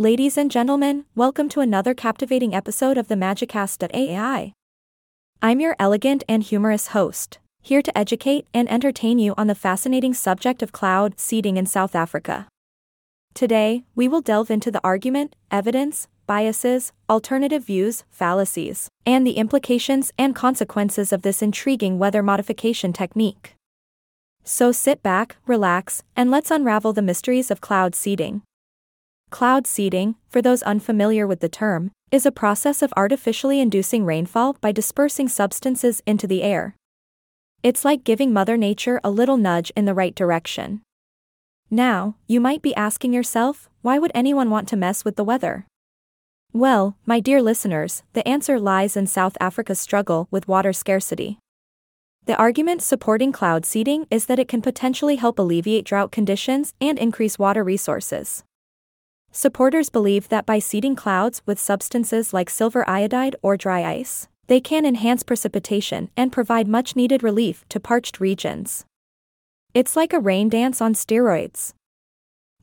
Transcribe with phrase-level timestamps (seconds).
[0.00, 4.54] Ladies and gentlemen, welcome to another captivating episode of the Magicast.ai.
[5.42, 10.14] I'm your elegant and humorous host, here to educate and entertain you on the fascinating
[10.14, 12.48] subject of cloud seeding in South Africa.
[13.34, 20.12] Today, we will delve into the argument, evidence, biases, alternative views, fallacies, and the implications
[20.16, 23.54] and consequences of this intriguing weather modification technique.
[24.44, 28.40] So sit back, relax, and let's unravel the mysteries of cloud seeding.
[29.30, 34.56] Cloud seeding, for those unfamiliar with the term, is a process of artificially inducing rainfall
[34.60, 36.74] by dispersing substances into the air.
[37.62, 40.82] It's like giving Mother Nature a little nudge in the right direction.
[41.70, 45.66] Now, you might be asking yourself, why would anyone want to mess with the weather?
[46.52, 51.38] Well, my dear listeners, the answer lies in South Africa's struggle with water scarcity.
[52.26, 56.98] The argument supporting cloud seeding is that it can potentially help alleviate drought conditions and
[56.98, 58.42] increase water resources.
[59.32, 64.60] Supporters believe that by seeding clouds with substances like silver iodide or dry ice, they
[64.60, 68.84] can enhance precipitation and provide much needed relief to parched regions.
[69.72, 71.74] It's like a rain dance on steroids.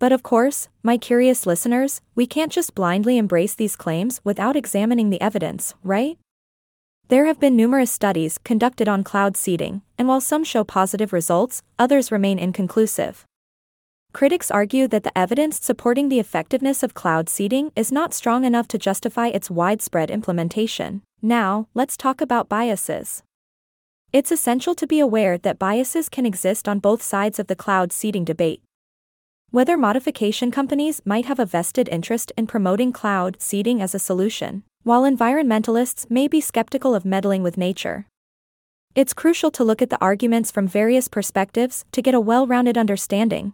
[0.00, 5.10] But of course, my curious listeners, we can't just blindly embrace these claims without examining
[5.10, 6.18] the evidence, right?
[7.06, 11.62] There have been numerous studies conducted on cloud seeding, and while some show positive results,
[11.78, 13.24] others remain inconclusive.
[14.16, 18.66] Critics argue that the evidence supporting the effectiveness of cloud seeding is not strong enough
[18.68, 21.02] to justify its widespread implementation.
[21.20, 23.22] Now, let's talk about biases.
[24.14, 27.92] It's essential to be aware that biases can exist on both sides of the cloud
[27.92, 28.62] seeding debate.
[29.52, 34.62] Weather modification companies might have a vested interest in promoting cloud seeding as a solution,
[34.82, 38.06] while environmentalists may be skeptical of meddling with nature.
[38.94, 42.78] It's crucial to look at the arguments from various perspectives to get a well rounded
[42.78, 43.52] understanding.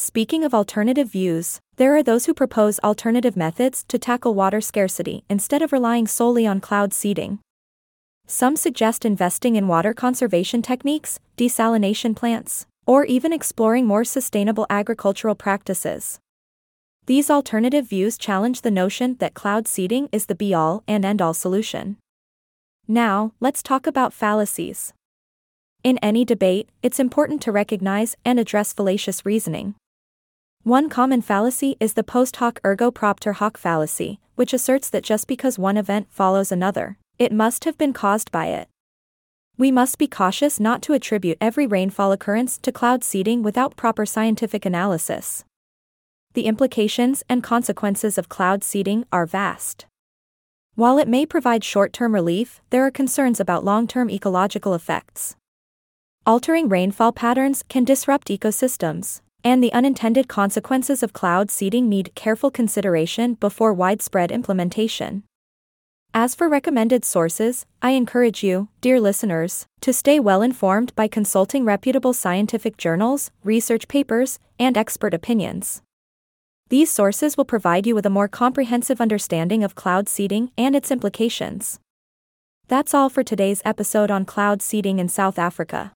[0.00, 5.24] Speaking of alternative views, there are those who propose alternative methods to tackle water scarcity
[5.28, 7.40] instead of relying solely on cloud seeding.
[8.24, 15.34] Some suggest investing in water conservation techniques, desalination plants, or even exploring more sustainable agricultural
[15.34, 16.20] practices.
[17.06, 21.20] These alternative views challenge the notion that cloud seeding is the be all and end
[21.20, 21.96] all solution.
[22.86, 24.92] Now, let's talk about fallacies.
[25.82, 29.74] In any debate, it's important to recognize and address fallacious reasoning.
[30.64, 35.26] One common fallacy is the post hoc ergo propter hoc fallacy, which asserts that just
[35.26, 38.68] because one event follows another, it must have been caused by it.
[39.56, 44.04] We must be cautious not to attribute every rainfall occurrence to cloud seeding without proper
[44.04, 45.44] scientific analysis.
[46.34, 49.86] The implications and consequences of cloud seeding are vast.
[50.74, 55.34] While it may provide short term relief, there are concerns about long term ecological effects.
[56.26, 62.50] Altering rainfall patterns can disrupt ecosystems, and the unintended consequences of cloud seeding need careful
[62.50, 65.22] consideration before widespread implementation.
[66.14, 71.64] As for recommended sources, I encourage you, dear listeners, to stay well informed by consulting
[71.64, 75.82] reputable scientific journals, research papers, and expert opinions.
[76.70, 80.90] These sources will provide you with a more comprehensive understanding of cloud seeding and its
[80.90, 81.78] implications.
[82.68, 85.92] That's all for today's episode on cloud seeding in South Africa.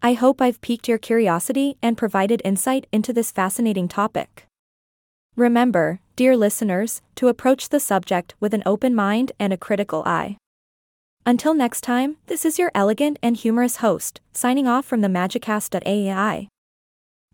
[0.00, 4.46] I hope I've piqued your curiosity and provided insight into this fascinating topic.
[5.34, 10.36] Remember, dear listeners, to approach the subject with an open mind and a critical eye.
[11.26, 16.48] Until next time, this is your elegant and humorous host, signing off from the Magicast.ai.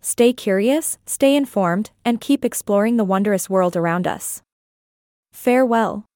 [0.01, 4.43] Stay curious, stay informed, and keep exploring the wondrous world around us.
[5.33, 6.07] Farewell.